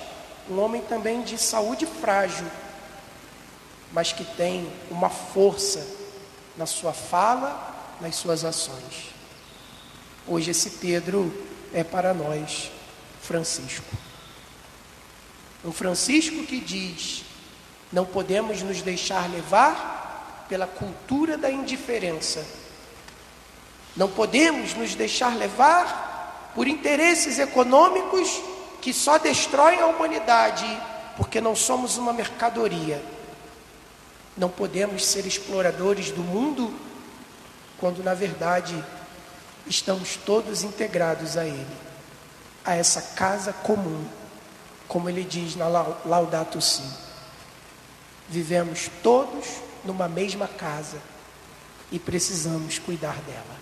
um 0.50 0.58
homem 0.60 0.82
também 0.82 1.22
de 1.22 1.38
saúde 1.38 1.86
frágil, 1.86 2.46
mas 3.92 4.12
que 4.12 4.24
tem 4.24 4.70
uma 4.90 5.08
força 5.08 5.86
na 6.54 6.66
sua 6.66 6.92
fala, 6.92 7.96
nas 8.02 8.16
suas 8.16 8.44
ações. 8.44 9.14
Hoje 10.26 10.50
esse 10.50 10.70
Pedro 10.72 11.32
é 11.72 11.82
para 11.82 12.12
nós 12.12 12.70
Francisco. 13.22 13.96
Um 15.64 15.72
Francisco 15.72 16.44
que 16.44 16.60
diz: 16.60 17.24
não 17.92 18.04
podemos 18.04 18.62
nos 18.62 18.82
deixar 18.82 19.30
levar 19.30 20.46
pela 20.48 20.66
cultura 20.66 21.38
da 21.38 21.50
indiferença. 21.50 22.44
Não 23.96 24.08
podemos 24.08 24.74
nos 24.74 24.94
deixar 24.94 25.36
levar 25.36 26.52
por 26.54 26.66
interesses 26.66 27.38
econômicos 27.38 28.40
que 28.80 28.92
só 28.92 29.18
destroem 29.18 29.80
a 29.80 29.86
humanidade, 29.86 30.66
porque 31.16 31.40
não 31.40 31.56
somos 31.56 31.96
uma 31.96 32.12
mercadoria. 32.12 33.02
Não 34.36 34.48
podemos 34.48 35.04
ser 35.04 35.26
exploradores 35.26 36.10
do 36.10 36.22
mundo 36.22 36.72
quando 37.78 38.02
na 38.02 38.14
verdade 38.14 38.82
estamos 39.66 40.16
todos 40.16 40.62
integrados 40.62 41.36
a 41.36 41.44
Ele, 41.44 41.66
a 42.64 42.74
essa 42.74 43.02
casa 43.14 43.52
comum, 43.52 44.04
como 44.86 45.08
ele 45.08 45.24
diz 45.24 45.56
na 45.56 45.68
Laudato 46.04 46.60
Si. 46.60 47.07
Vivemos 48.28 48.90
todos 49.02 49.46
numa 49.84 50.08
mesma 50.08 50.46
casa 50.46 51.00
e 51.90 51.98
precisamos 51.98 52.78
cuidar 52.78 53.16
dela. 53.22 53.56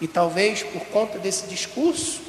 E 0.00 0.08
talvez 0.08 0.62
por 0.62 0.84
conta 0.86 1.18
desse 1.18 1.46
discurso, 1.46 2.20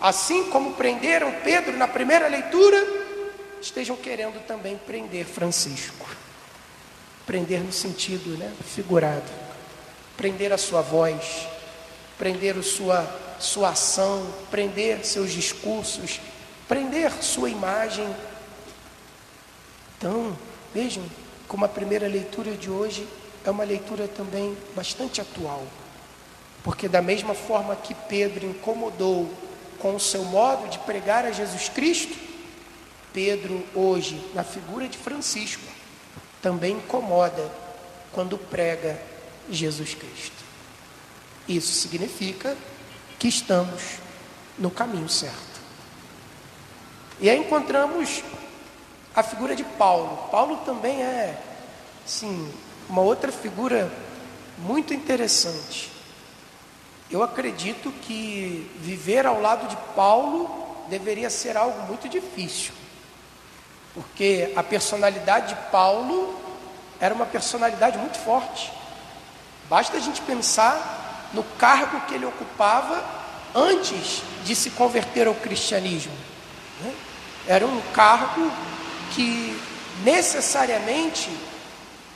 assim 0.00 0.50
como 0.50 0.74
prenderam 0.74 1.32
Pedro 1.44 1.76
na 1.76 1.86
primeira 1.86 2.26
leitura, 2.26 2.84
estejam 3.60 3.96
querendo 3.96 4.44
também 4.46 4.76
prender 4.76 5.24
Francisco. 5.24 6.06
Prender 7.26 7.60
no 7.60 7.72
sentido 7.72 8.36
né, 8.36 8.52
figurado. 8.74 9.30
Prender 10.16 10.52
a 10.52 10.58
sua 10.58 10.82
voz, 10.82 11.46
prender 12.18 12.56
a 12.56 12.62
sua, 12.62 13.36
sua 13.38 13.70
ação, 13.70 14.26
prender 14.50 15.04
seus 15.04 15.32
discursos, 15.32 16.20
prender 16.68 17.12
sua 17.22 17.48
imagem. 17.48 18.14
Então, 19.96 20.36
vejam 20.74 21.04
como 21.48 21.64
a 21.64 21.68
primeira 21.68 22.06
leitura 22.08 22.52
de 22.52 22.70
hoje 22.70 23.06
é 23.44 23.50
uma 23.50 23.64
leitura 23.64 24.08
também 24.08 24.56
bastante 24.74 25.20
atual. 25.20 25.66
Porque, 26.62 26.88
da 26.88 27.02
mesma 27.02 27.34
forma 27.34 27.74
que 27.74 27.94
Pedro 27.94 28.46
incomodou 28.46 29.28
com 29.78 29.96
o 29.96 30.00
seu 30.00 30.24
modo 30.24 30.68
de 30.68 30.78
pregar 30.78 31.24
a 31.24 31.32
Jesus 31.32 31.68
Cristo, 31.68 32.16
Pedro, 33.12 33.62
hoje, 33.74 34.24
na 34.34 34.44
figura 34.44 34.88
de 34.88 34.96
Francisco, 34.96 35.64
também 36.40 36.76
incomoda 36.76 37.50
quando 38.12 38.38
prega 38.38 39.00
Jesus 39.50 39.94
Cristo. 39.94 40.42
Isso 41.48 41.72
significa 41.72 42.56
que 43.18 43.28
estamos 43.28 43.98
no 44.58 44.70
caminho 44.70 45.08
certo. 45.08 45.60
E 47.20 47.28
aí 47.28 47.38
encontramos 47.38 48.22
a 49.14 49.22
figura 49.22 49.54
de 49.54 49.64
Paulo. 49.64 50.28
Paulo 50.30 50.58
também 50.64 51.02
é, 51.02 51.38
sim, 52.06 52.50
uma 52.88 53.02
outra 53.02 53.30
figura 53.30 53.92
muito 54.58 54.94
interessante. 54.94 55.90
Eu 57.10 57.22
acredito 57.22 57.92
que 58.02 58.70
viver 58.80 59.26
ao 59.26 59.40
lado 59.40 59.68
de 59.68 59.76
Paulo 59.94 60.48
deveria 60.88 61.28
ser 61.28 61.56
algo 61.56 61.82
muito 61.82 62.08
difícil, 62.08 62.72
porque 63.94 64.52
a 64.56 64.62
personalidade 64.62 65.54
de 65.54 65.60
Paulo 65.70 66.38
era 66.98 67.14
uma 67.14 67.26
personalidade 67.26 67.98
muito 67.98 68.18
forte. 68.18 68.72
Basta 69.68 69.96
a 69.96 70.00
gente 70.00 70.22
pensar 70.22 71.30
no 71.34 71.42
cargo 71.42 72.00
que 72.06 72.14
ele 72.14 72.26
ocupava 72.26 73.04
antes 73.54 74.22
de 74.44 74.54
se 74.54 74.70
converter 74.70 75.26
ao 75.26 75.34
cristianismo. 75.34 76.12
Né? 76.80 76.94
Era 77.46 77.66
um 77.66 77.80
cargo 77.92 78.50
que 79.14 79.60
necessariamente 80.02 81.30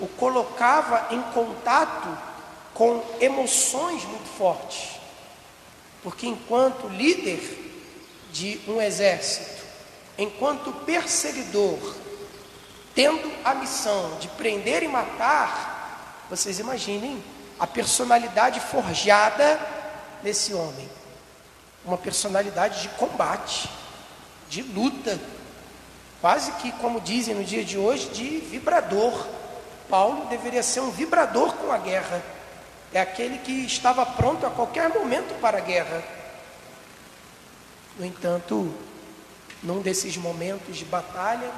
o 0.01 0.07
colocava 0.07 1.15
em 1.15 1.23
contato 1.33 2.09
com 2.75 3.03
emoções 3.21 4.05
muito 4.05 4.29
fortes. 4.37 5.01
Porque 6.03 6.27
enquanto 6.27 6.89
líder 6.89 7.41
de 8.33 8.61
um 8.69 8.81
exército, 8.81 9.65
enquanto 10.19 10.73
perseguidor, 10.85 11.79
tendo 12.95 13.31
a 13.45 13.55
missão 13.55 14.19
de 14.19 14.29
prender 14.29 14.83
e 14.83 14.89
matar, 14.89 16.25
vocês 16.29 16.59
imaginem 16.59 17.23
a 17.59 17.67
personalidade 17.67 18.61
forjada 18.61 19.59
desse 20.23 20.53
homem. 20.53 20.89
Uma 21.85 21.97
personalidade 21.97 22.83
de 22.83 22.89
combate, 22.91 23.69
de 24.49 24.63
luta, 24.63 25.19
quase 26.21 26.53
que, 26.53 26.73
como 26.73 27.01
dizem 27.01 27.35
no 27.35 27.45
dia 27.45 27.65
de 27.65 27.79
hoje, 27.79 28.09
de 28.09 28.39
vibrador. 28.39 29.27
Paulo 29.89 30.27
deveria 30.27 30.63
ser 30.63 30.81
um 30.81 30.91
vibrador 30.91 31.55
com 31.55 31.71
a 31.71 31.79
guerra 31.79 32.23
é 32.93 33.01
aquele 33.01 33.39
que 33.39 33.53
estava 33.53 34.07
pronto 34.07 34.47
a 34.47 34.51
qualquer 34.51 34.89
momento 34.89 35.39
para 35.41 35.59
a 35.59 35.61
guerra. 35.61 36.03
No 37.99 38.07
entanto, 38.07 38.75
num 39.63 39.81
desses 39.81 40.17
momentos 40.17 40.77
de 40.77 40.85
batalha, 40.85 41.51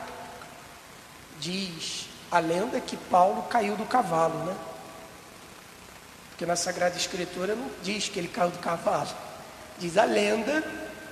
diz 1.38 2.08
a 2.30 2.38
lenda 2.38 2.80
que 2.80 2.96
Paulo 2.96 3.42
caiu 3.44 3.76
do 3.76 3.84
cavalo, 3.84 4.44
né? 4.44 4.56
Porque 6.30 6.46
na 6.46 6.56
Sagrada 6.56 6.96
Escritura 6.96 7.54
não 7.54 7.70
diz 7.82 8.08
que 8.08 8.18
ele 8.18 8.28
caiu 8.28 8.50
do 8.50 8.58
cavalo. 8.58 9.08
Diz 9.78 9.96
a 9.96 10.04
lenda 10.04 10.62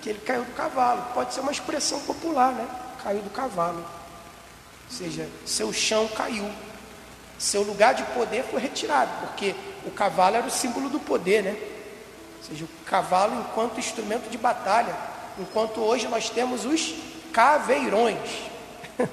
que 0.02 0.10
ele 0.10 0.20
caiu 0.20 0.44
do 0.44 0.52
cavalo. 0.54 1.02
Pode 1.14 1.34
ser 1.34 1.40
uma 1.40 1.52
expressão 1.52 2.00
popular, 2.00 2.52
né? 2.52 2.68
Caiu 3.06 3.22
do 3.22 3.30
cavalo. 3.30 3.78
Ou 3.78 4.90
seja, 4.90 5.28
seu 5.44 5.72
chão 5.72 6.08
caiu. 6.08 6.50
Seu 7.38 7.62
lugar 7.62 7.94
de 7.94 8.02
poder 8.02 8.42
foi 8.42 8.60
retirado, 8.60 9.12
porque 9.20 9.54
o 9.84 9.92
cavalo 9.92 10.34
era 10.34 10.46
o 10.48 10.50
símbolo 10.50 10.88
do 10.90 10.98
poder, 10.98 11.44
né? 11.44 11.56
Ou 12.38 12.44
seja, 12.44 12.64
o 12.64 12.68
cavalo 12.84 13.38
enquanto 13.42 13.78
instrumento 13.78 14.28
de 14.28 14.36
batalha, 14.36 14.92
enquanto 15.38 15.78
hoje 15.78 16.08
nós 16.08 16.30
temos 16.30 16.64
os 16.64 16.96
caveirões. 17.32 18.18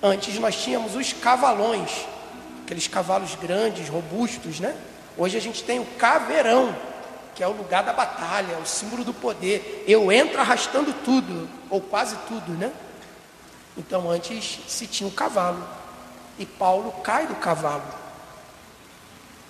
Antes 0.00 0.38
nós 0.38 0.54
tínhamos 0.54 0.94
os 0.94 1.12
cavalões, 1.12 1.90
aqueles 2.62 2.86
cavalos 2.86 3.34
grandes, 3.34 3.88
robustos, 3.88 4.60
né? 4.60 4.76
Hoje 5.18 5.36
a 5.36 5.40
gente 5.40 5.64
tem 5.64 5.80
o 5.80 5.86
caveirão, 5.98 6.72
que 7.36 7.42
é 7.42 7.46
o 7.46 7.52
lugar 7.52 7.84
da 7.84 7.92
batalha, 7.92 8.58
o 8.58 8.66
símbolo 8.66 9.04
do 9.04 9.12
poder. 9.12 9.84
Eu 9.86 10.10
entro 10.10 10.40
arrastando 10.40 10.92
tudo, 11.04 11.48
ou 11.68 11.82
quase 11.82 12.16
tudo, 12.26 12.52
né? 12.52 12.72
Então 13.76 14.10
antes 14.10 14.58
se 14.66 14.86
tinha 14.86 15.06
o 15.06 15.12
cavalo. 15.12 15.62
E 16.38 16.46
Paulo 16.46 16.90
cai 17.02 17.26
do 17.26 17.34
cavalo, 17.36 17.84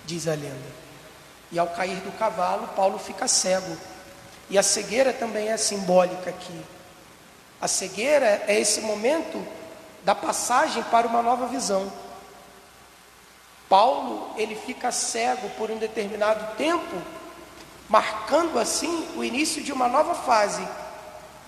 diz 0.05 0.27
a 0.27 0.33
lenda. 0.33 0.77
E 1.49 1.57
ao 1.57 1.67
cair 1.67 1.97
do 2.01 2.11
cavalo, 2.17 2.67
Paulo 2.75 2.99
fica 2.99 3.27
cego. 3.27 3.77
E 4.49 4.57
a 4.57 4.63
cegueira 4.63 5.13
também 5.13 5.49
é 5.49 5.57
simbólica 5.57 6.29
aqui. 6.29 6.61
A 7.59 7.67
cegueira 7.67 8.43
é 8.47 8.59
esse 8.59 8.81
momento 8.81 9.45
da 10.03 10.13
passagem 10.13 10.83
para 10.83 11.07
uma 11.07 11.21
nova 11.21 11.47
visão. 11.47 11.91
Paulo, 13.69 14.33
ele 14.37 14.55
fica 14.55 14.91
cego 14.91 15.49
por 15.51 15.71
um 15.71 15.77
determinado 15.77 16.55
tempo, 16.55 17.01
marcando 17.89 18.59
assim 18.59 19.07
o 19.15 19.23
início 19.23 19.63
de 19.63 19.71
uma 19.71 19.87
nova 19.87 20.13
fase. 20.13 20.67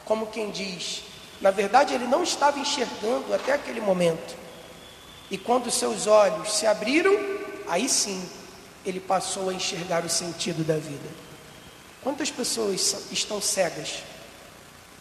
Como 0.06 0.28
quem 0.28 0.50
diz, 0.52 1.04
na 1.42 1.52
verdade 1.52 1.94
ele 1.94 2.08
não 2.08 2.24
estava 2.24 2.60
enxergando 2.60 3.34
até 3.34 3.54
aquele 3.54 3.82
momento. 3.82 4.36
E 5.30 5.38
quando 5.38 5.70
seus 5.70 6.08
olhos 6.08 6.54
se 6.54 6.66
abriram, 6.66 7.14
aí 7.68 7.88
sim 7.88 8.28
ele 8.86 9.00
passou 9.00 9.50
a 9.50 9.54
enxergar 9.54 10.04
o 10.04 10.10
sentido 10.10 10.64
da 10.64 10.76
vida. 10.76 11.10
Quantas 12.02 12.32
pessoas 12.32 13.12
estão 13.12 13.42
cegas? 13.42 14.04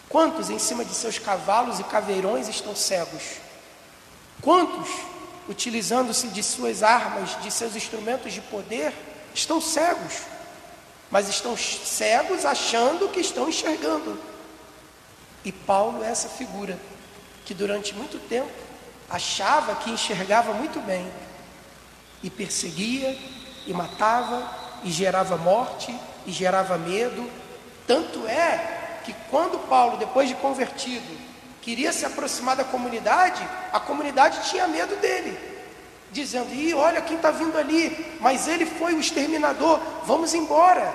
Quantos 0.09 0.51
em 0.51 0.59
cima 0.59 0.85
de 0.85 0.95
seus 0.95 1.19
cavalos 1.19 1.79
e 1.79 1.85
caveirões 1.85 2.49
estão 2.49 2.75
cegos? 2.75 3.23
Quantos, 4.43 4.89
utilizando-se 5.49 6.29
de 6.29 6.43
suas 6.43 6.83
armas, 6.83 7.41
de 7.43 7.51
seus 7.51 7.77
instrumentos 7.77 8.33
de 8.33 8.41
poder, 8.41 8.93
estão 9.35 9.61
cegos? 9.61 10.15
Mas 11.11 11.29
estão 11.29 11.57
cegos 11.57 12.45
achando 12.45 13.09
que 13.09 13.21
estão 13.21 13.49
enxergando. 13.49 14.19
E 15.45 15.53
Paulo 15.53 16.05
é 16.05 16.11
essa 16.11 16.29
figura 16.29 16.79
que 17.45 17.55
durante 17.55 17.95
muito 17.95 18.19
tempo 18.29 18.51
achava 19.09 19.75
que 19.77 19.91
enxergava 19.91 20.53
muito 20.53 20.81
bem 20.81 21.11
e 22.23 22.29
perseguia 22.29 23.17
e 23.67 23.73
matava 23.73 24.51
e 24.85 24.91
gerava 24.91 25.37
morte 25.37 25.95
e 26.27 26.33
gerava 26.33 26.77
medo. 26.77 27.31
Tanto 27.87 28.27
é 28.27 29.01
que 29.05 29.15
quando 29.31 29.67
Paulo, 29.67 29.97
depois 29.97 30.29
de 30.29 30.35
convertido, 30.35 31.19
queria 31.63 31.93
se 31.93 32.05
aproximar 32.05 32.57
da 32.57 32.65
comunidade, 32.65 33.47
a 33.73 33.81
comunidade 33.81 34.51
tinha 34.51 34.69
medo 34.69 34.97
dele, 34.97 35.39
dizendo: 36.11 36.53
"E 36.55 36.75
olha 36.75 37.01
quem 37.01 37.17
está 37.17 37.31
vindo 37.31 37.57
ali, 37.59 38.17
mas 38.21 38.49
ele 38.49 38.67
foi 38.67 38.95
o 38.95 39.01
exterminador, 39.01 39.81
vamos 40.05 40.35
embora". 40.35 40.95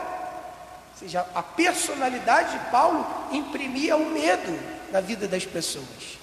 Ou 0.93 0.99
seja, 0.99 1.25
a 1.33 1.41
personalidade 1.41 2.57
de 2.57 2.65
Paulo 2.71 3.05
imprimia 3.31 3.97
o 3.97 4.09
medo 4.09 4.57
na 4.91 5.01
vida 5.01 5.27
das 5.27 5.45
pessoas. 5.45 6.17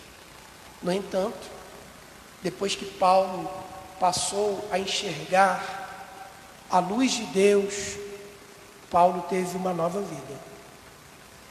No 0.83 0.93
entanto, 0.93 1.51
depois 2.43 2.75
que 2.75 2.85
Paulo 2.85 3.51
passou 3.99 4.67
a 4.71 4.79
enxergar 4.79 5.81
a 6.71 6.79
luz 6.79 7.13
de 7.13 7.25
Deus, 7.27 7.97
Paulo 8.91 9.27
teve 9.29 9.57
uma 9.57 9.75
nova 9.75 10.01
vida. 10.01 10.41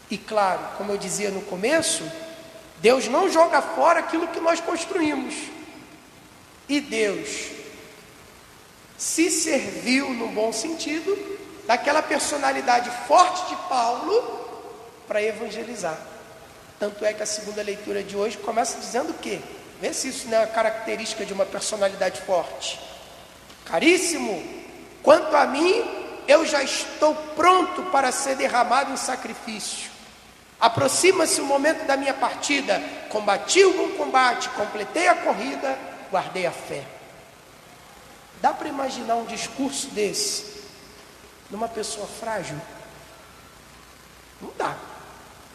E 0.09 0.17
claro, 0.17 0.61
como 0.77 0.91
eu 0.91 0.97
dizia 0.97 1.29
no 1.29 1.41
começo, 1.41 2.03
Deus 2.77 3.07
não 3.07 3.29
joga 3.29 3.61
fora 3.61 3.99
aquilo 3.99 4.27
que 4.29 4.39
nós 4.39 4.59
construímos. 4.59 5.35
E 6.69 6.79
Deus 6.79 7.49
se 8.95 9.31
serviu, 9.31 10.11
no 10.11 10.27
bom 10.27 10.53
sentido, 10.53 11.17
daquela 11.65 12.01
personalidade 12.01 12.91
forte 13.07 13.49
de 13.49 13.55
Paulo 13.67 14.39
para 15.07 15.23
evangelizar. 15.23 15.97
Tanto 16.77 17.03
é 17.03 17.13
que 17.13 17.23
a 17.23 17.25
segunda 17.25 17.63
leitura 17.63 18.03
de 18.03 18.15
hoje 18.15 18.37
começa 18.37 18.77
dizendo 18.79 19.09
o 19.11 19.15
quê? 19.15 19.39
Vê 19.81 19.93
se 19.93 20.09
isso 20.09 20.27
não 20.27 20.37
é 20.37 20.41
uma 20.41 20.47
característica 20.47 21.25
de 21.25 21.33
uma 21.33 21.45
personalidade 21.45 22.21
forte. 22.21 22.79
Caríssimo, 23.65 24.43
quanto 25.01 25.35
a 25.35 25.47
mim, 25.47 25.83
eu 26.27 26.45
já 26.45 26.61
estou 26.61 27.15
pronto 27.35 27.83
para 27.83 28.11
ser 28.11 28.35
derramado 28.35 28.91
em 28.93 28.97
sacrifício. 28.97 29.89
Aproxima-se 30.59 31.41
o 31.41 31.45
momento 31.45 31.85
da 31.85 31.97
minha 31.97 32.13
partida. 32.13 32.81
Combati 33.09 33.63
o 33.63 33.73
bom 33.73 33.89
combate, 33.91 34.49
completei 34.49 35.07
a 35.07 35.15
corrida, 35.15 35.77
guardei 36.11 36.45
a 36.45 36.51
fé. 36.51 36.85
Dá 38.41 38.53
para 38.53 38.67
imaginar 38.67 39.15
um 39.15 39.25
discurso 39.25 39.87
desse 39.87 40.63
numa 41.49 41.67
pessoa 41.67 42.07
frágil? 42.07 42.59
Não 44.41 44.51
dá. 44.57 44.77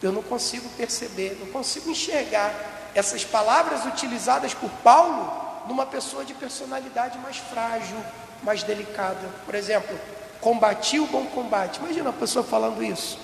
Eu 0.01 0.11
não 0.11 0.21
consigo 0.21 0.69
perceber, 0.77 1.37
não 1.39 1.47
consigo 1.47 1.89
enxergar 1.89 2.53
essas 2.93 3.25
palavras 3.25 3.85
utilizadas 3.85 4.53
por 4.53 4.69
Paulo 4.83 5.45
numa 5.67 5.85
pessoa 5.85 6.23
de 6.23 6.33
personalidade 6.33 7.17
mais 7.17 7.37
frágil, 7.37 7.97
mais 8.43 8.61
delicada. 8.63 9.27
Por 9.45 9.55
exemplo, 9.55 9.99
combati 10.39 10.99
o 10.99 11.07
bom 11.07 11.25
combate. 11.25 11.79
Imagina 11.79 12.09
uma 12.09 12.13
pessoa 12.13 12.45
falando 12.45 12.83
isso. 12.83 13.17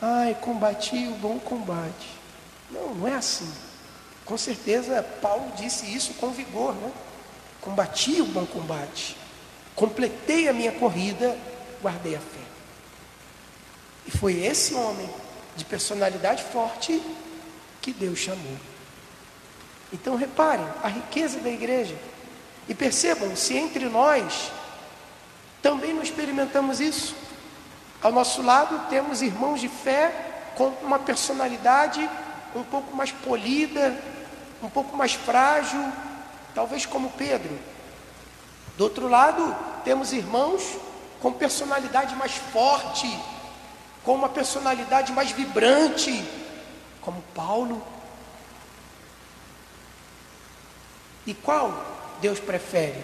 Ai, 0.00 0.36
combati 0.40 1.08
o 1.08 1.14
bom 1.16 1.38
combate. 1.38 2.10
Não, 2.70 2.94
não 2.94 3.08
é 3.08 3.14
assim. 3.14 3.52
Com 4.24 4.38
certeza 4.38 5.02
Paulo 5.20 5.52
disse 5.56 5.86
isso 5.86 6.14
com 6.14 6.30
vigor, 6.30 6.74
né? 6.74 6.90
Combati 7.60 8.20
o 8.20 8.26
bom 8.26 8.46
combate. 8.46 9.16
Completei 9.74 10.48
a 10.48 10.52
minha 10.52 10.72
corrida, 10.72 11.36
guardei 11.82 12.14
a 12.14 12.20
fé. 12.20 12.44
E 14.06 14.10
foi 14.10 14.44
esse 14.44 14.74
homem 14.74 15.08
de 15.56 15.64
personalidade 15.64 16.42
forte 16.44 17.02
que 17.80 17.92
Deus 17.92 18.18
chamou. 18.18 18.56
Então 19.92 20.16
reparem 20.16 20.66
a 20.82 20.88
riqueza 20.88 21.38
da 21.40 21.50
igreja. 21.50 21.96
E 22.68 22.74
percebam, 22.74 23.36
se 23.36 23.56
entre 23.56 23.86
nós 23.86 24.50
também 25.62 25.92
não 25.92 26.02
experimentamos 26.02 26.80
isso. 26.80 27.14
Ao 28.02 28.12
nosso 28.12 28.42
lado 28.42 28.88
temos 28.88 29.22
irmãos 29.22 29.60
de 29.60 29.68
fé 29.68 30.52
com 30.56 30.68
uma 30.82 30.98
personalidade 30.98 32.08
um 32.54 32.62
pouco 32.62 32.94
mais 32.94 33.10
polida, 33.10 33.98
um 34.62 34.70
pouco 34.70 34.96
mais 34.96 35.14
frágil, 35.14 35.92
talvez 36.54 36.86
como 36.86 37.10
Pedro. 37.10 37.58
Do 38.76 38.84
outro 38.84 39.08
lado, 39.08 39.54
temos 39.84 40.12
irmãos 40.12 40.76
com 41.20 41.32
personalidade 41.32 42.14
mais 42.16 42.32
forte, 42.32 43.08
com 44.02 44.14
uma 44.14 44.28
personalidade 44.28 45.12
mais 45.12 45.30
vibrante, 45.30 46.24
como 47.00 47.22
Paulo. 47.34 47.82
E 51.26 51.32
qual 51.32 51.72
Deus 52.20 52.38
prefere? 52.38 53.02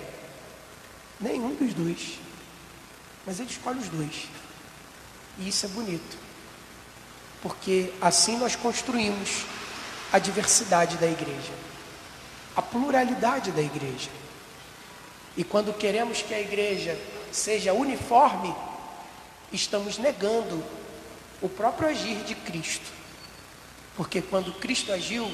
Nenhum 1.18 1.54
dos 1.54 1.72
dois. 1.74 2.18
Mas 3.26 3.40
Ele 3.40 3.50
escolhe 3.50 3.78
os 3.78 3.88
dois. 3.88 4.28
E 5.38 5.48
isso 5.48 5.66
é 5.66 5.68
bonito. 5.70 6.29
Porque 7.42 7.92
assim 8.00 8.36
nós 8.36 8.54
construímos 8.54 9.44
a 10.12 10.18
diversidade 10.18 10.96
da 10.96 11.06
igreja, 11.06 11.52
a 12.54 12.62
pluralidade 12.62 13.52
da 13.52 13.62
igreja. 13.62 14.10
E 15.36 15.44
quando 15.44 15.72
queremos 15.72 16.22
que 16.22 16.34
a 16.34 16.40
igreja 16.40 16.98
seja 17.32 17.72
uniforme, 17.72 18.54
estamos 19.52 19.98
negando 19.98 20.62
o 21.40 21.48
próprio 21.48 21.88
agir 21.88 22.16
de 22.24 22.34
Cristo. 22.34 22.92
Porque 23.96 24.20
quando 24.20 24.52
Cristo 24.52 24.92
agiu, 24.92 25.30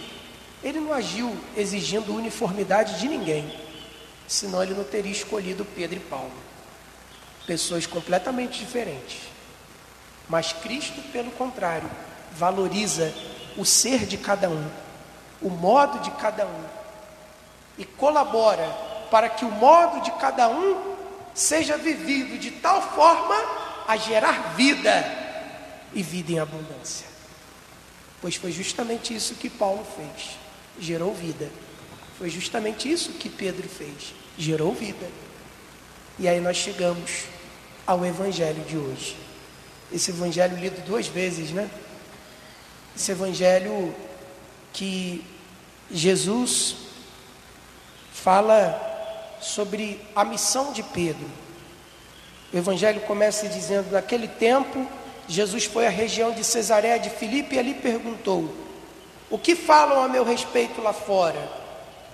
ele 0.63 0.81
não 0.81 0.93
agiu 0.93 1.37
exigindo 1.57 2.15
uniformidade 2.15 3.01
de 3.01 3.09
ninguém, 3.09 3.53
senão 4.27 4.63
ele 4.63 4.75
não 4.75 4.85
teria 4.85 5.13
escolhido 5.13 5.65
Pedro 5.65 5.97
e 5.97 6.01
Paulo, 6.01 6.33
pessoas 7.47 7.87
completamente 7.87 8.59
diferentes. 8.59 9.36
Mas 10.29 10.53
Cristo, 10.53 11.01
pelo 11.13 11.31
contrário, 11.33 11.91
valoriza 12.33 13.13
o 13.57 13.65
ser 13.65 14.07
de 14.07 14.19
cada 14.19 14.51
um, 14.51 14.69
o 15.41 15.49
modo 15.49 16.01
de 16.01 16.11
cada 16.13 16.47
um, 16.47 16.65
e 17.79 17.85
colabora 17.85 18.67
para 19.11 19.29
que 19.29 19.45
o 19.45 19.51
modo 19.51 20.01
de 20.03 20.11
cada 20.13 20.49
um 20.49 20.97
seja 21.35 21.77
vivido 21.77 22.39
de 22.39 22.51
tal 22.51 22.83
forma 22.83 23.35
a 23.87 23.97
gerar 23.97 24.55
vida 24.57 25.05
e 25.95 26.03
vida 26.03 26.33
em 26.33 26.39
abundância. 26.39 27.07
Pois 28.21 28.37
foi 28.37 28.51
justamente 28.51 29.15
isso 29.15 29.35
que 29.35 29.49
Paulo 29.49 29.87
fez, 29.97 30.37
gerou 30.81 31.15
vida. 31.15 31.51
Foi 32.19 32.31
justamente 32.31 32.91
isso 32.91 33.13
que 33.13 33.29
Pedro 33.29 33.69
fez, 33.69 34.15
gerou 34.39 34.73
vida. 34.73 35.07
E 36.19 36.27
aí 36.27 36.41
nós 36.41 36.57
chegamos 36.57 37.25
ao 37.87 38.05
evangelho 38.05 38.65
de 38.65 38.77
hoje. 38.77 39.26
Esse 39.93 40.11
evangelho 40.11 40.57
lido 40.57 40.85
duas 40.85 41.07
vezes, 41.07 41.51
né? 41.51 41.71
Esse 42.97 43.13
evangelho 43.13 43.95
que 44.73 45.25
Jesus 45.91 46.77
fala 48.13 49.39
sobre 49.41 50.01
a 50.15 50.25
missão 50.25 50.73
de 50.73 50.83
Pedro. 50.83 51.27
O 52.53 52.57
evangelho 52.57 53.01
começa 53.03 53.49
dizendo: 53.49 53.93
naquele 53.93 54.27
tempo 54.27 54.87
Jesus 55.29 55.65
foi 55.65 55.87
à 55.87 55.91
região 55.91 56.33
de 56.33 56.43
Cesareia 56.45 56.99
de 56.99 57.11
Filipe 57.11 57.55
e 57.55 57.59
ali 57.59 57.75
perguntou: 57.75 58.53
O 59.31 59.39
que 59.39 59.55
falam 59.55 60.03
a 60.03 60.09
meu 60.09 60.25
respeito 60.25 60.81
lá 60.81 60.93
fora? 60.93 61.67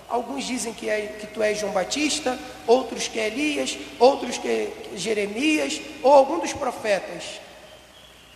Alguns 0.09 0.45
dizem 0.45 0.73
que, 0.73 0.87
é, 0.87 1.17
que 1.19 1.27
tu 1.27 1.41
és 1.41 1.59
João 1.59 1.71
Batista, 1.71 2.37
outros 2.67 3.07
que 3.07 3.19
é 3.19 3.27
Elias, 3.27 3.77
outros 3.99 4.37
que 4.37 4.47
é 4.47 4.73
Jeremias, 4.95 5.81
ou 6.03 6.13
algum 6.13 6.39
dos 6.39 6.53
profetas. 6.53 7.41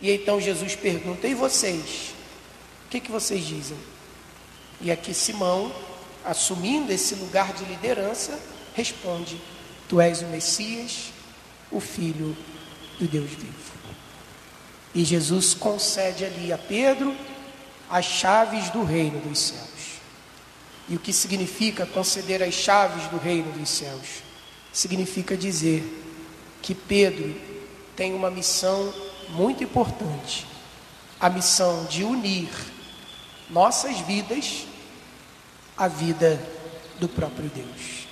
E 0.00 0.10
então 0.10 0.40
Jesus 0.40 0.76
pergunta: 0.76 1.26
E 1.26 1.34
vocês? 1.34 2.14
O 2.86 2.90
que, 2.90 3.00
que 3.00 3.10
vocês 3.10 3.44
dizem? 3.44 3.76
E 4.80 4.90
aqui 4.90 5.12
Simão, 5.12 5.72
assumindo 6.24 6.92
esse 6.92 7.14
lugar 7.16 7.52
de 7.52 7.64
liderança, 7.64 8.38
responde: 8.74 9.40
Tu 9.88 10.00
és 10.00 10.22
o 10.22 10.26
Messias, 10.26 11.12
o 11.70 11.80
Filho 11.80 12.36
do 12.98 13.06
Deus 13.06 13.30
vivo. 13.30 13.78
E 14.94 15.04
Jesus 15.04 15.54
concede 15.54 16.24
ali 16.24 16.52
a 16.52 16.58
Pedro 16.58 17.14
as 17.90 18.04
chaves 18.04 18.70
do 18.70 18.84
reino 18.84 19.20
dos 19.20 19.38
céus. 19.38 19.98
E 20.88 20.96
o 20.96 20.98
que 20.98 21.12
significa 21.12 21.84
conceder 21.84 22.42
as 22.42 22.54
chaves 22.54 23.06
do 23.08 23.18
reino 23.18 23.52
dos 23.52 23.68
céus? 23.68 24.22
Significa 24.72 25.36
dizer 25.36 25.84
que 26.62 26.74
Pedro 26.74 27.34
tem 27.94 28.14
uma 28.14 28.30
missão 28.30 28.92
muito 29.30 29.62
importante 29.62 30.46
a 31.20 31.28
missão 31.28 31.84
de 31.86 32.04
unir 32.04 32.48
nossas 33.50 33.98
vidas 34.00 34.66
à 35.76 35.88
vida 35.88 36.40
do 36.98 37.08
próprio 37.08 37.48
Deus. 37.48 38.06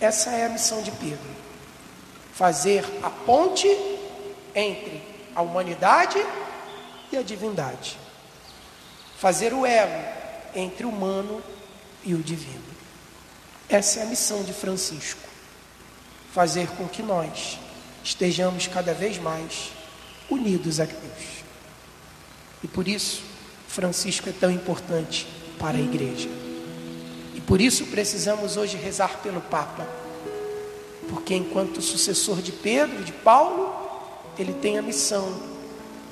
Essa 0.00 0.30
é 0.30 0.46
a 0.46 0.48
missão 0.48 0.82
de 0.82 0.90
Pedro: 0.92 1.30
fazer 2.32 2.84
a 3.02 3.10
ponte 3.10 3.68
entre 4.54 5.02
a 5.34 5.42
humanidade 5.42 6.18
e 7.10 7.16
a 7.16 7.22
divindade. 7.22 7.98
Fazer 9.18 9.52
o 9.52 9.64
elo 9.64 10.04
entre 10.54 10.84
o 10.84 10.88
humano 10.88 11.42
e 12.04 12.14
o 12.14 12.22
divino. 12.22 12.72
Essa 13.68 14.00
é 14.00 14.02
a 14.02 14.06
missão 14.06 14.42
de 14.42 14.52
Francisco. 14.52 15.28
Fazer 16.32 16.66
com 16.70 16.88
que 16.88 17.02
nós 17.02 17.58
estejamos 18.02 18.66
cada 18.66 18.92
vez 18.92 19.18
mais 19.18 19.70
unidos 20.32 20.80
a 20.80 20.84
Deus. 20.84 21.42
E 22.62 22.68
por 22.68 22.86
isso, 22.88 23.22
Francisco 23.68 24.28
é 24.28 24.32
tão 24.32 24.50
importante 24.50 25.26
para 25.58 25.76
a 25.76 25.80
igreja. 25.80 26.28
E 27.34 27.40
por 27.40 27.60
isso 27.60 27.86
precisamos 27.86 28.56
hoje 28.56 28.76
rezar 28.76 29.18
pelo 29.22 29.40
Papa. 29.40 29.86
Porque 31.08 31.34
enquanto 31.34 31.82
sucessor 31.82 32.40
de 32.40 32.52
Pedro, 32.52 33.04
de 33.04 33.12
Paulo, 33.12 33.74
ele 34.38 34.52
tem 34.54 34.78
a 34.78 34.82
missão 34.82 35.40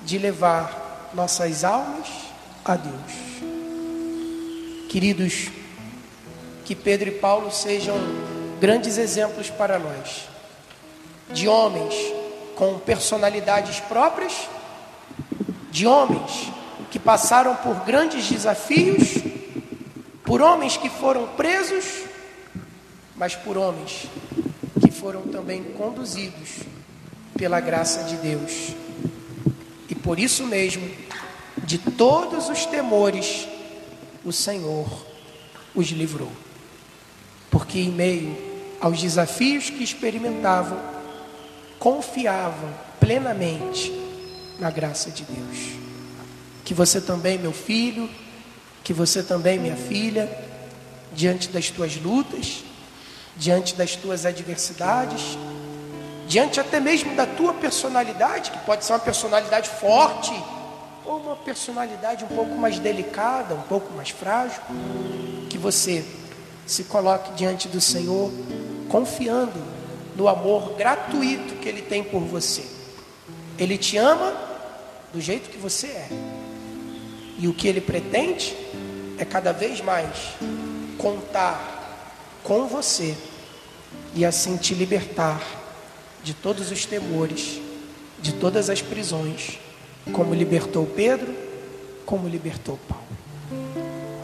de 0.05 0.19
levar 0.19 1.11
nossas 1.15 1.65
almas 1.65 2.09
a 2.65 2.77
Deus. 2.77 3.41
Queridos, 4.89 5.49
que 6.65 6.75
Pedro 6.75 7.09
e 7.09 7.13
Paulo 7.13 7.51
sejam 7.51 7.97
grandes 8.61 8.99
exemplos 8.99 9.49
para 9.49 9.79
nós, 9.79 10.29
de 11.33 11.49
homens 11.49 12.20
com 12.61 12.79
personalidades 12.79 13.81
próprias, 13.81 14.47
de 15.71 15.87
homens 15.87 16.53
que 16.91 16.99
passaram 16.99 17.57
por 17.57 17.87
grandes 17.87 18.29
desafios, 18.29 19.15
por 20.23 20.43
homens 20.43 20.77
que 20.77 20.91
foram 20.91 21.27
presos, 21.29 21.87
mas 23.17 23.35
por 23.35 23.57
homens 23.57 24.05
que 24.79 24.91
foram 24.91 25.23
também 25.23 25.63
conduzidos 25.73 26.59
pela 27.35 27.61
graça 27.61 28.05
de 28.05 28.17
Deus. 28.17 28.75
E 29.89 29.95
por 29.95 30.19
isso 30.19 30.47
mesmo, 30.47 30.87
de 31.65 31.79
todos 31.79 32.51
os 32.51 32.67
temores, 32.67 33.49
o 34.23 34.35
Senhor 34.35 35.07
os 35.75 35.87
livrou. 35.87 36.31
Porque 37.51 37.79
em 37.79 37.91
meio 37.91 38.37
aos 38.83 39.01
desafios 39.01 39.71
que 39.71 39.83
experimentavam, 39.83 41.00
confiavam 41.81 42.69
plenamente 43.01 43.91
na 44.59 44.71
graça 44.71 45.11
de 45.11 45.25
Deus. 45.25 45.73
Que 46.63 46.75
você 46.75 47.01
também, 47.01 47.39
meu 47.39 47.53
filho, 47.53 48.09
que 48.85 48.93
você 48.93 49.23
também, 49.23 49.59
minha 49.59 49.77
filha, 49.77 50.31
diante 51.13 51.49
das 51.49 51.71
tuas 51.71 51.97
lutas, 51.97 52.63
diante 53.35 53.75
das 53.75 53.97
tuas 53.97 54.27
adversidades, 54.27 55.39
diante 56.29 56.61
até 56.61 56.79
mesmo 56.79 57.17
da 57.17 57.27
tua 57.27 57.55
personalidade, 57.55 58.51
que 58.51 58.59
pode 58.59 58.85
ser 58.85 58.93
uma 58.93 58.99
personalidade 58.99 59.71
forte, 59.71 60.33
ou 61.07 61.19
uma 61.19 61.37
personalidade 61.37 62.25
um 62.25 62.29
pouco 62.29 62.55
mais 62.57 62.79
delicada, 62.79 63.55
um 63.55 63.63
pouco 63.63 63.93
mais 63.95 64.11
frágil, 64.11 64.61
que 65.49 65.57
você 65.57 66.05
se 66.67 66.85
coloque 66.85 67.33
diante 67.33 67.67
do 67.69 67.81
Senhor, 67.81 68.31
confiando 68.89 69.80
no 70.17 70.29
amor 70.29 70.75
gratuito 70.77 71.55
que 71.57 71.69
Ele 71.69 71.83
tem 71.83 72.03
por 72.03 72.21
você. 72.21 72.65
Ele 73.59 73.77
te 73.77 73.97
ama 73.97 74.35
do 75.13 75.21
jeito 75.21 75.51
que 75.51 75.59
você 75.59 75.87
é. 75.89 76.09
E 77.39 77.49
o 77.49 77.55
que 77.55 77.69
Ele 77.69 77.81
pretende 77.81 78.57
é 79.19 79.25
cada 79.25 79.53
vez 79.53 79.81
mais 79.81 80.35
contar 80.97 81.79
com 82.43 82.67
você 82.67 83.17
e 84.15 84.25
assim 84.25 84.57
te 84.57 84.75
libertar 84.75 85.43
de 86.23 86.35
todos 86.35 86.71
os 86.71 86.85
temores, 86.85 87.61
de 88.21 88.33
todas 88.33 88.69
as 88.69 88.83
prisões, 88.83 89.59
como 90.13 90.35
libertou 90.35 90.87
Pedro, 90.87 91.35
como 92.05 92.29
libertou 92.29 92.79
Paulo. 92.89 93.10